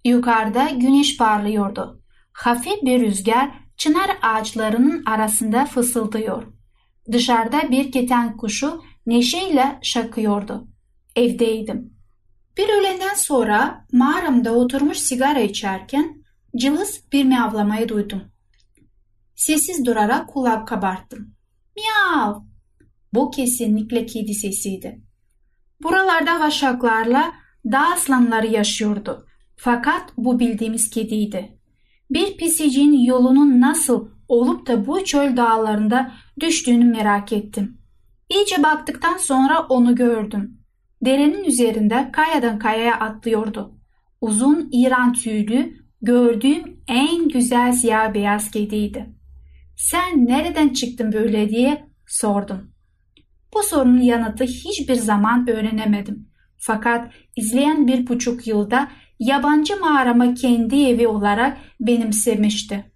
Yukarıda 0.06 0.70
güneş 0.70 1.18
parlıyordu. 1.18 2.02
Hafif 2.34 2.82
bir 2.84 3.00
rüzgar 3.00 3.50
çınar 3.78 4.18
ağaçlarının 4.22 5.04
arasında 5.06 5.66
fısıldıyor. 5.66 6.44
Dışarıda 7.12 7.72
bir 7.72 7.92
keten 7.92 8.38
kuşu 8.38 8.82
neşeyle 9.06 9.80
şakıyordu. 9.82 10.68
Evdeydim. 11.16 11.94
Bir 12.58 12.70
öğleden 12.70 13.14
sonra 13.16 13.86
mağaramda 13.92 14.52
oturmuş 14.54 14.98
sigara 14.98 15.40
içerken 15.40 16.24
cılız 16.56 17.04
bir 17.12 17.24
miyavlamayı 17.24 17.90
duydum. 17.90 18.22
Sessiz 19.36 19.86
durarak 19.86 20.30
kulak 20.30 20.68
kabarttım. 20.68 21.36
Miyav! 21.76 22.42
Bu 23.14 23.32
kesinlikle 23.32 24.06
kedi 24.06 24.34
sesiydi. 24.34 25.02
Buralarda 25.84 26.40
vaşaklarla 26.40 27.32
dağ 27.66 27.92
aslanları 27.94 28.48
yaşıyordu. 28.48 29.26
Fakat 29.56 30.14
bu 30.18 30.40
bildiğimiz 30.40 30.90
kediydi. 30.90 31.58
Bir 32.10 32.38
pisicin 32.38 32.94
yolunun 32.94 33.62
nasıl 33.62 34.10
olup 34.28 34.68
da 34.68 34.88
bu 34.88 35.06
çöl 35.06 35.38
dağlarında 35.38 36.12
düştüğünü 36.40 36.86
merak 36.86 37.34
ettim. 37.34 37.81
İyice 38.36 38.64
baktıktan 38.64 39.18
sonra 39.18 39.60
onu 39.70 39.96
gördüm. 39.96 40.58
Derenin 41.06 41.44
üzerinde 41.44 42.10
kayadan 42.14 42.60
kayaya 42.60 43.00
atlıyordu. 43.00 43.80
Uzun 44.22 44.70
İran 44.72 45.14
tüylü, 45.14 45.78
gördüğüm 46.02 46.84
en 46.88 47.28
güzel 47.28 47.72
siyah 47.74 48.14
beyaz 48.14 48.52
kediydi. 48.52 49.10
Sen 49.78 50.26
nereden 50.26 50.70
çıktın 50.70 51.14
böyle 51.14 51.50
diye 51.50 51.86
sordum. 52.08 52.72
Bu 53.54 53.64
sorunun 53.64 54.02
yanıtı 54.02 54.44
hiçbir 54.44 54.96
zaman 54.96 55.50
öğrenemedim. 55.50 56.28
Fakat 56.58 57.12
izleyen 57.36 57.88
bir 57.88 58.08
buçuk 58.08 58.48
yılda 58.48 58.92
yabancı 59.20 59.80
mağarama 59.80 60.34
kendi 60.34 60.84
evi 60.84 61.08
olarak 61.08 61.58
benimsemişti. 61.80 62.92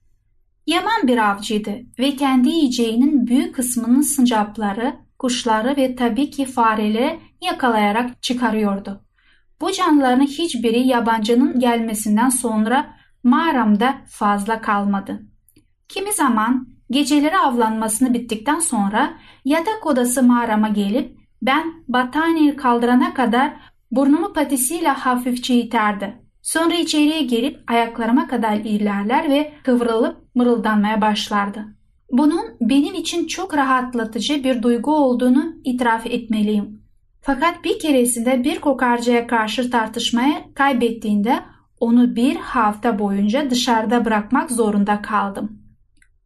Yaman 0.67 1.07
bir 1.07 1.31
avcıydı 1.31 1.71
ve 1.99 2.15
kendi 2.15 2.49
yiyeceğinin 2.49 3.27
büyük 3.27 3.55
kısmının 3.55 4.01
sıncapları, 4.01 5.04
kuşları 5.19 5.77
ve 5.77 5.95
tabii 5.95 6.29
ki 6.29 6.45
fareleri 6.45 7.19
yakalayarak 7.41 8.23
çıkarıyordu. 8.23 9.01
Bu 9.61 9.71
canlıların 9.71 10.25
hiçbiri 10.25 10.87
yabancının 10.87 11.59
gelmesinden 11.59 12.29
sonra 12.29 12.95
mağaramda 13.23 13.95
fazla 14.07 14.61
kalmadı. 14.61 15.21
Kimi 15.87 16.13
zaman 16.13 16.75
Geceleri 16.89 17.37
avlanmasını 17.37 18.13
bittikten 18.13 18.59
sonra 18.59 19.13
yatak 19.45 19.85
odası 19.85 20.23
mağarama 20.23 20.67
gelip 20.67 21.17
ben 21.41 21.73
battaniye 21.87 22.55
kaldırana 22.55 23.13
kadar 23.13 23.53
burnumu 23.91 24.33
patisiyle 24.33 24.87
hafifçe 24.89 25.55
iterdi. 25.55 26.21
Sonra 26.41 26.73
içeriye 26.73 27.21
gelip 27.21 27.71
ayaklarıma 27.71 28.27
kadar 28.27 28.55
ilerler 28.55 29.29
ve 29.29 29.53
kıvrılıp 29.63 30.35
mırıldanmaya 30.35 31.01
başlardı. 31.01 31.65
Bunun 32.11 32.45
benim 32.61 32.95
için 32.95 33.27
çok 33.27 33.57
rahatlatıcı 33.57 34.43
bir 34.43 34.63
duygu 34.63 34.95
olduğunu 34.95 35.55
itiraf 35.63 36.05
etmeliyim. 36.05 36.81
Fakat 37.21 37.63
bir 37.63 37.79
keresinde 37.79 38.43
bir 38.43 38.59
kokarcaya 38.59 39.27
karşı 39.27 39.71
tartışmaya 39.71 40.53
kaybettiğinde 40.53 41.39
onu 41.79 42.15
bir 42.15 42.35
hafta 42.35 42.99
boyunca 42.99 43.49
dışarıda 43.49 44.05
bırakmak 44.05 44.51
zorunda 44.51 45.01
kaldım. 45.01 45.61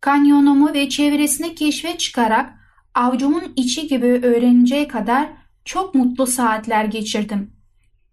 Kanyonumu 0.01 0.73
ve 0.73 0.89
çevresini 0.89 1.55
keşfe 1.55 1.97
çıkarak 1.97 2.53
avcumun 2.95 3.43
içi 3.55 3.87
gibi 3.87 4.05
öğreninceye 4.05 4.87
kadar 4.87 5.29
çok 5.65 5.95
mutlu 5.95 6.27
saatler 6.27 6.85
geçirdim. 6.85 7.53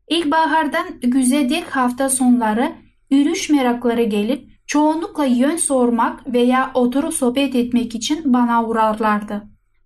İlkbahardan 0.09 0.87
güze 1.01 1.51
dek 1.51 1.77
hafta 1.77 2.09
sonları 2.09 2.73
yürüyüş 3.11 3.51
merakları 3.51 4.03
gelip 4.03 4.56
çoğunlukla 4.67 5.25
yön 5.25 5.57
sormak 5.57 6.33
veya 6.33 6.71
oturup 6.75 7.15
sohbet 7.15 7.55
etmek 7.55 7.95
için 7.95 8.33
bana 8.33 8.65
uğrarlardı. 8.65 9.43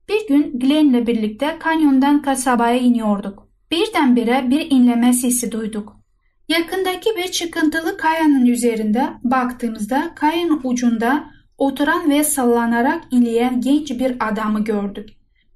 Bir 0.08 0.28
gün 0.28 0.58
Glenn'le 0.58 1.06
birlikte 1.06 1.56
kanyondan 1.60 2.22
kasabaya 2.22 2.78
iniyorduk. 2.78 3.48
Birdenbire 3.70 4.46
bir 4.50 4.70
inleme 4.70 5.12
sesi 5.12 5.52
duyduk. 5.52 5.96
Yakındaki 6.48 7.10
bir 7.16 7.28
çıkıntılı 7.28 7.96
kayanın 7.96 8.46
üzerinde 8.46 9.08
baktığımızda 9.24 10.12
kayanın 10.14 10.60
ucunda 10.64 11.24
oturan 11.58 12.10
ve 12.10 12.24
sallanarak 12.24 13.04
inleyen 13.10 13.60
genç 13.60 13.90
bir 13.90 14.28
adamı 14.28 14.64
gördük. 14.64 15.08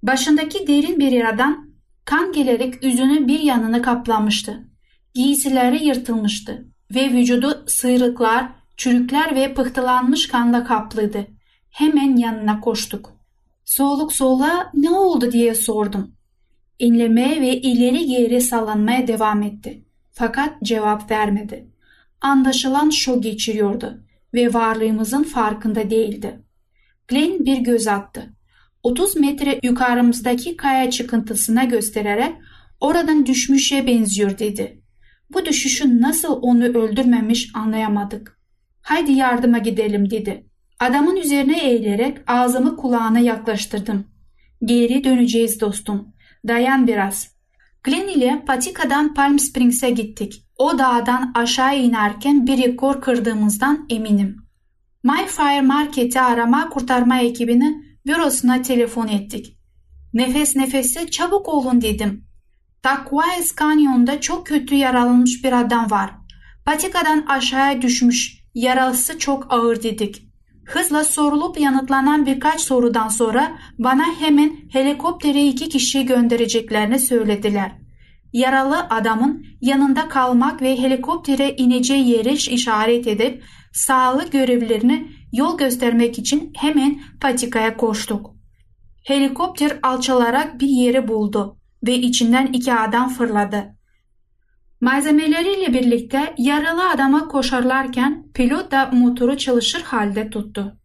Başındaki 0.02 0.66
derin 0.66 0.98
bir 0.98 1.12
yaradan 1.12 1.68
kan 2.04 2.32
gelerek 2.32 2.84
yüzünün 2.84 3.28
bir 3.28 3.40
yanını 3.40 3.82
kaplamıştı. 3.82 4.68
Giysileri 5.14 5.84
yırtılmıştı 5.84 6.68
ve 6.94 7.10
vücudu 7.10 7.64
sıyrıklar, 7.66 8.46
çürükler 8.76 9.34
ve 9.34 9.54
pıhtılanmış 9.54 10.28
kanla 10.28 10.64
kaplıydı. 10.64 11.26
Hemen 11.70 12.16
yanına 12.16 12.60
koştuk. 12.60 13.12
Soluk 13.64 14.12
sola 14.12 14.70
ne 14.74 14.90
oldu 14.90 15.32
diye 15.32 15.54
sordum. 15.54 16.14
İnlemeye 16.78 17.40
ve 17.40 17.56
ileri 17.56 18.06
geri 18.06 18.40
sallanmaya 18.40 19.06
devam 19.06 19.42
etti. 19.42 19.84
Fakat 20.12 20.62
cevap 20.62 21.10
vermedi. 21.10 21.68
Anlaşılan 22.20 22.90
şok 22.90 23.22
geçiriyordu 23.22 24.04
ve 24.34 24.54
varlığımızın 24.54 25.22
farkında 25.22 25.90
değildi. 25.90 26.40
Glenn 27.08 27.44
bir 27.44 27.58
göz 27.58 27.88
attı. 27.88 28.34
30 28.82 29.16
metre 29.16 29.60
yukarımızdaki 29.62 30.56
kaya 30.56 30.90
çıkıntısına 30.90 31.64
göstererek 31.64 32.32
oradan 32.80 33.26
düşmüşe 33.26 33.86
benziyor 33.86 34.38
dedi. 34.38 34.82
Bu 35.30 35.44
düşüşün 35.46 36.00
nasıl 36.02 36.38
onu 36.42 36.64
öldürmemiş 36.64 37.50
anlayamadık. 37.54 38.38
Haydi 38.84 39.12
yardıma 39.12 39.58
gidelim 39.58 40.10
dedi. 40.10 40.46
Adamın 40.80 41.16
üzerine 41.16 41.64
eğilerek 41.64 42.18
ağzımı 42.26 42.76
kulağına 42.76 43.18
yaklaştırdım. 43.18 44.06
Geri 44.64 45.04
döneceğiz 45.04 45.60
dostum. 45.60 46.08
Dayan 46.48 46.86
biraz. 46.86 47.34
Glenn 47.82 48.08
ile 48.08 48.42
patikadan 48.46 49.14
Palm 49.14 49.38
Springs'e 49.38 49.90
gittik. 49.90 50.46
O 50.58 50.78
dağdan 50.78 51.32
aşağı 51.34 51.78
inerken 51.78 52.46
bir 52.46 52.62
rekor 52.62 53.00
kırdığımızdan 53.00 53.86
eminim. 53.90 54.36
Mayfire 55.02 55.60
Market'i 55.60 56.20
arama 56.20 56.68
kurtarma 56.68 57.20
ekibini 57.20 57.84
bürosuna 58.06 58.62
telefon 58.62 59.08
ettik. 59.08 59.58
Nefes 60.14 60.56
nefese 60.56 61.10
çabuk 61.10 61.48
olun 61.48 61.82
dedim. 61.82 62.24
Takvayes 62.82 63.52
Kanyon'da 63.52 64.20
çok 64.20 64.46
kötü 64.46 64.74
yaralanmış 64.74 65.44
bir 65.44 65.60
adam 65.60 65.90
var. 65.90 66.10
Patikadan 66.64 67.24
aşağıya 67.28 67.82
düşmüş. 67.82 68.43
Yaralısı 68.54 69.18
çok 69.18 69.52
ağır 69.52 69.82
dedik. 69.82 70.28
Hızla 70.66 71.04
sorulup 71.04 71.60
yanıtlanan 71.60 72.26
birkaç 72.26 72.60
sorudan 72.60 73.08
sonra 73.08 73.58
bana 73.78 74.04
hemen 74.20 74.56
helikoptere 74.72 75.46
iki 75.46 75.68
kişi 75.68 76.06
göndereceklerini 76.06 76.98
söylediler. 76.98 77.72
Yaralı 78.32 78.86
adamın 78.90 79.46
yanında 79.60 80.08
kalmak 80.08 80.62
ve 80.62 80.78
helikoptere 80.78 81.54
ineceği 81.56 82.08
yeri 82.08 82.32
işaret 82.32 83.06
edip 83.06 83.44
sağlık 83.72 84.32
görevlilerine 84.32 85.06
yol 85.32 85.58
göstermek 85.58 86.18
için 86.18 86.52
hemen 86.56 87.00
patikaya 87.20 87.76
koştuk. 87.76 88.30
Helikopter 89.04 89.78
alçalarak 89.82 90.60
bir 90.60 90.68
yeri 90.68 91.08
buldu 91.08 91.58
ve 91.86 91.94
içinden 91.94 92.46
iki 92.46 92.74
adam 92.74 93.08
fırladı. 93.08 93.73
Malzemeleriyle 94.84 95.74
birlikte 95.74 96.34
yaralı 96.38 96.90
adama 96.90 97.28
koşarlarken 97.28 98.26
pilot 98.34 98.70
da 98.70 98.90
motoru 98.92 99.36
çalışır 99.36 99.82
halde 99.82 100.30
tuttu. 100.30 100.76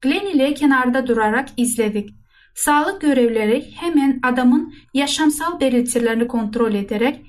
Glenn 0.00 0.26
ile 0.26 0.54
kenarda 0.54 1.06
durarak 1.06 1.48
izledik. 1.56 2.10
Sağlık 2.54 3.00
görevlileri 3.00 3.72
hemen 3.74 4.20
adamın 4.22 4.74
yaşamsal 4.94 5.60
belirtilerini 5.60 6.28
kontrol 6.28 6.74
ederek 6.74 7.20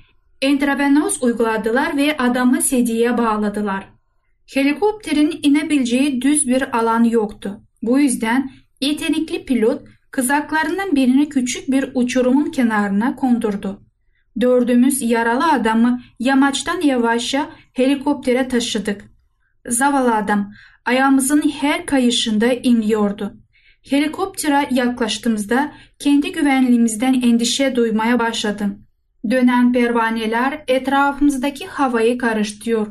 entravenöz 0.42 1.22
uyguladılar 1.22 1.96
ve 1.96 2.16
adamı 2.16 2.62
sediye 2.62 3.18
bağladılar. 3.18 3.88
Helikopterin 4.54 5.40
inebileceği 5.42 6.22
düz 6.22 6.48
bir 6.48 6.78
alan 6.78 7.04
yoktu. 7.04 7.60
Bu 7.82 7.98
yüzden 7.98 8.50
yetenekli 8.80 9.44
pilot 9.44 9.82
kızaklarından 10.10 10.96
birini 10.96 11.28
küçük 11.28 11.70
bir 11.70 11.90
uçurumun 11.94 12.50
kenarına 12.50 13.16
kondurdu. 13.16 13.83
Dördümüz 14.40 15.02
yaralı 15.02 15.52
adamı 15.52 16.00
yamaçtan 16.18 16.80
yavaşça 16.80 17.50
helikoptere 17.72 18.48
taşıdık. 18.48 19.04
Zavallı 19.66 20.14
adam 20.14 20.52
ayağımızın 20.84 21.42
her 21.60 21.86
kayışında 21.86 22.52
inliyordu. 22.52 23.34
Helikoptere 23.90 24.68
yaklaştığımızda 24.70 25.72
kendi 25.98 26.32
güvenliğimizden 26.32 27.14
endişe 27.14 27.76
duymaya 27.76 28.18
başladım. 28.18 28.86
Dönen 29.30 29.72
pervaneler 29.72 30.64
etrafımızdaki 30.68 31.66
havayı 31.66 32.18
karıştırıyor. 32.18 32.86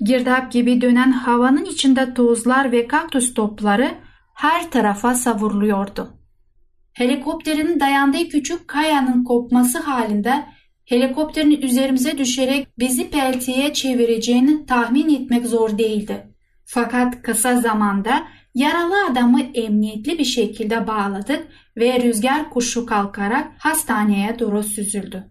Girdap 0.00 0.52
gibi 0.52 0.80
dönen 0.80 1.12
havanın 1.12 1.64
içinde 1.64 2.14
tozlar 2.14 2.72
ve 2.72 2.86
kaktüs 2.86 3.34
topları 3.34 3.90
her 4.34 4.70
tarafa 4.70 5.14
savruluyordu. 5.14 6.10
Helikopterin 6.92 7.80
dayandığı 7.80 8.28
küçük 8.28 8.68
kayanın 8.68 9.24
kopması 9.24 9.78
halinde 9.78 10.46
helikopterin 10.86 11.62
üzerimize 11.62 12.18
düşerek 12.18 12.78
bizi 12.78 13.10
peltiye 13.10 13.72
çevireceğini 13.72 14.66
tahmin 14.66 15.14
etmek 15.14 15.46
zor 15.46 15.78
değildi. 15.78 16.26
Fakat 16.64 17.22
kısa 17.22 17.60
zamanda 17.60 18.28
yaralı 18.54 19.06
adamı 19.10 19.40
emniyetli 19.54 20.18
bir 20.18 20.24
şekilde 20.24 20.86
bağladık 20.86 21.48
ve 21.76 22.02
rüzgar 22.02 22.50
kuşu 22.50 22.86
kalkarak 22.86 23.52
hastaneye 23.58 24.38
doğru 24.38 24.62
süzüldü. 24.62 25.30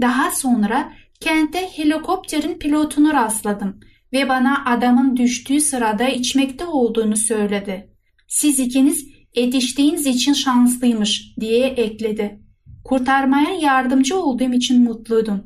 Daha 0.00 0.30
sonra 0.30 0.92
kente 1.20 1.58
helikopterin 1.58 2.58
pilotunu 2.58 3.12
rastladım 3.12 3.80
ve 4.12 4.28
bana 4.28 4.64
adamın 4.66 5.16
düştüğü 5.16 5.60
sırada 5.60 6.08
içmekte 6.08 6.64
olduğunu 6.64 7.16
söyledi. 7.16 7.90
Siz 8.28 8.58
ikiniz 8.58 9.08
yetiştiğiniz 9.34 10.06
için 10.06 10.32
şanslıymış 10.32 11.36
diye 11.40 11.66
ekledi. 11.66 12.43
Kurtarmaya 12.84 13.50
yardımcı 13.60 14.18
olduğum 14.20 14.52
için 14.52 14.84
mutluydum. 14.84 15.42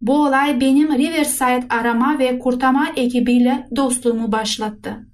Bu 0.00 0.24
olay 0.24 0.60
benim 0.60 0.98
Riverside 0.98 1.66
arama 1.70 2.18
ve 2.18 2.38
kurtarma 2.38 2.88
ekibiyle 2.96 3.68
dostluğumu 3.76 4.32
başlattı. 4.32 5.06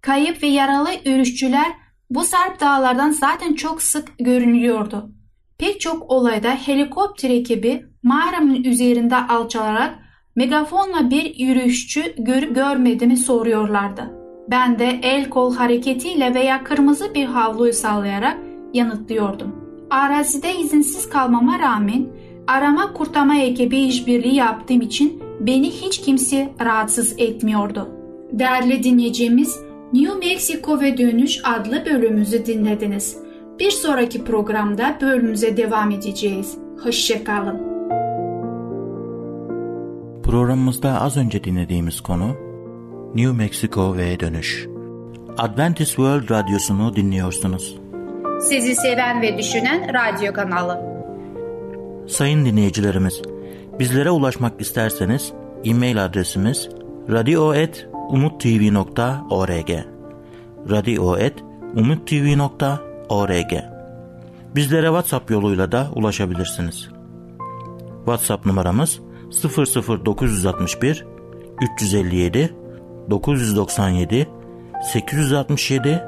Kayıp 0.00 0.42
ve 0.42 0.46
yaralı 0.46 0.88
yürüyüşçüler 1.04 1.72
bu 2.10 2.24
sarp 2.24 2.60
dağlardan 2.60 3.10
zaten 3.10 3.54
çok 3.54 3.82
sık 3.82 4.18
görünüyordu. 4.18 5.10
Pek 5.58 5.80
çok 5.80 6.10
olayda 6.10 6.50
helikopter 6.50 7.30
ekibi 7.30 7.86
mağaramın 8.02 8.64
üzerinde 8.64 9.16
alçalarak 9.16 9.98
megafonla 10.36 11.10
bir 11.10 11.34
yürüyüşçü 11.38 12.14
görüp 12.18 12.54
görmediğimi 12.54 13.16
soruyorlardı. 13.16 14.10
Ben 14.50 14.78
de 14.78 15.00
el 15.02 15.28
kol 15.28 15.56
hareketiyle 15.56 16.34
veya 16.34 16.64
kırmızı 16.64 17.14
bir 17.14 17.24
havluyu 17.24 17.72
sallayarak 17.72 18.38
yanıtlıyordum. 18.74 19.57
Arazide 19.90 20.56
izinsiz 20.56 21.08
kalmama 21.08 21.58
rağmen 21.58 22.06
arama 22.46 22.92
kurtarma 22.92 23.36
ekibi 23.38 23.78
işbirliği 23.78 24.34
yaptığım 24.34 24.80
için 24.80 25.22
beni 25.40 25.70
hiç 25.70 26.00
kimse 26.00 26.52
rahatsız 26.60 27.14
etmiyordu. 27.18 27.88
Değerli 28.32 28.82
dinleyicimiz, 28.82 29.56
New 29.92 30.14
Mexico 30.18 30.80
ve 30.80 30.98
Dönüş 30.98 31.40
adlı 31.44 31.86
bölümümüzü 31.86 32.46
dinlediniz. 32.46 33.16
Bir 33.58 33.70
sonraki 33.70 34.24
programda 34.24 34.98
bölümümüze 35.00 35.56
devam 35.56 35.90
edeceğiz. 35.90 36.58
Hoşçakalın. 36.82 37.58
Programımızda 40.22 41.00
az 41.00 41.16
önce 41.16 41.44
dinlediğimiz 41.44 42.00
konu 42.00 42.36
New 43.14 43.32
Mexico 43.32 43.96
ve 43.96 44.20
Dönüş. 44.20 44.66
Adventist 45.38 45.90
World 45.90 46.30
Radyosu'nu 46.30 46.96
dinliyorsunuz. 46.96 47.87
Sizi 48.40 48.76
seven 48.76 49.22
ve 49.22 49.38
düşünen 49.38 49.94
radyo 49.94 50.32
kanalı. 50.32 50.78
Sayın 52.08 52.44
dinleyicilerimiz, 52.44 53.22
bizlere 53.78 54.10
ulaşmak 54.10 54.60
isterseniz 54.60 55.32
e-mail 55.64 56.04
adresimiz 56.04 56.68
radio.umutv.org 57.10 59.70
radio.umutv.org 60.70 63.52
Bizlere 64.54 64.86
WhatsApp 64.86 65.30
yoluyla 65.30 65.72
da 65.72 65.86
ulaşabilirsiniz. 65.94 66.88
WhatsApp 67.96 68.46
numaramız 68.46 69.00
00961 69.44 71.06
357 71.76 72.54
997 73.10 74.28
867 74.92 76.02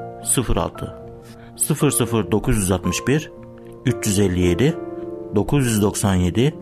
06 0.55 1.00
00961 1.69 3.31
357 3.85 4.77
997 5.35 6.53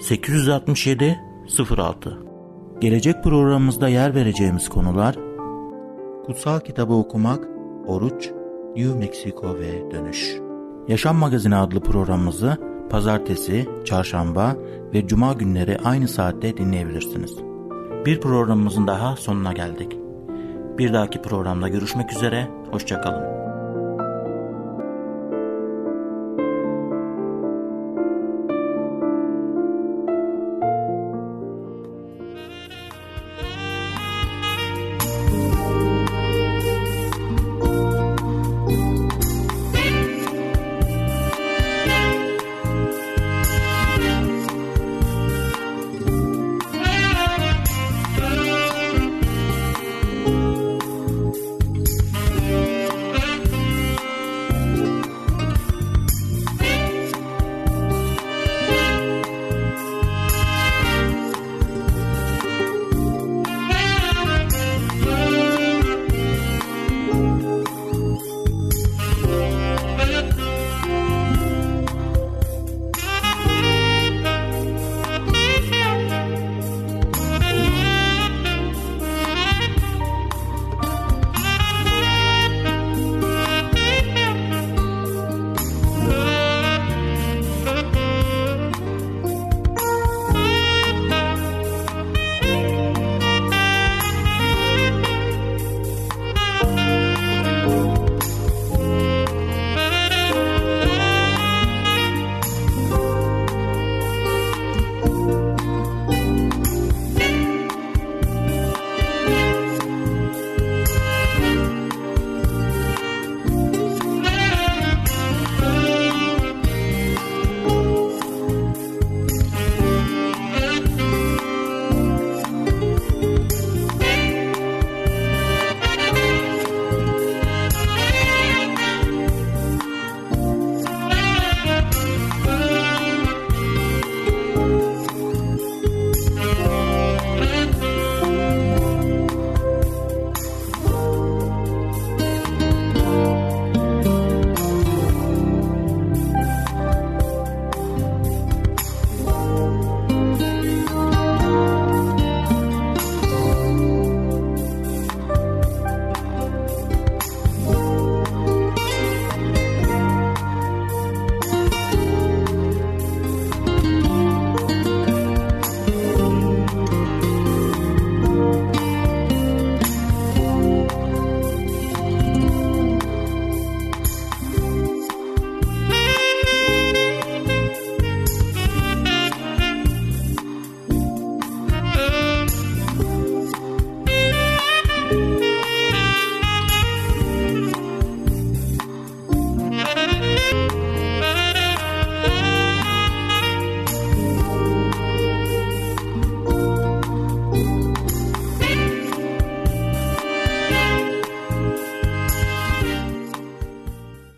867 0.00 1.20
06 1.78 2.18
Gelecek 2.80 3.24
programımızda 3.24 3.88
yer 3.88 4.14
vereceğimiz 4.14 4.68
konular 4.68 5.16
Kutsal 6.26 6.60
Kitabı 6.60 6.94
okumak, 6.94 7.48
oruç, 7.86 8.30
New 8.76 8.98
Mexico 8.98 9.54
ve 9.58 9.90
dönüş. 9.90 10.36
Yaşam 10.88 11.16
Magazini 11.16 11.56
adlı 11.56 11.80
programımızı 11.80 12.56
pazartesi, 12.90 13.68
çarşamba 13.84 14.56
ve 14.94 15.06
cuma 15.06 15.32
günleri 15.32 15.78
aynı 15.84 16.08
saatte 16.08 16.56
dinleyebilirsiniz. 16.56 17.36
Bir 18.06 18.20
programımızın 18.20 18.86
daha 18.86 19.16
sonuna 19.16 19.52
geldik. 19.52 19.96
Bir 20.78 20.92
dahaki 20.92 21.22
programda 21.22 21.68
görüşmek 21.68 22.12
üzere, 22.12 22.48
hoşçakalın. 22.70 23.51